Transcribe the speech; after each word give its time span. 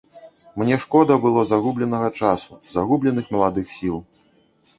Мне 0.61 0.77
шкода 0.83 1.17
было 1.25 1.41
загубленага 1.51 2.07
часу, 2.23 2.59
загубленых 2.79 3.31
маладых 3.37 3.67
сіл. 3.77 4.03